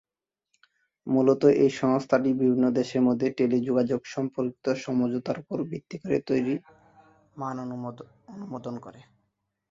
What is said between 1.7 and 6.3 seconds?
সংস্থাটি বিভিন্ন দেশের মধ্যে টেলিযোগাযোগ সম্পর্কিত সমঝোতার উপর ভিত্তি করে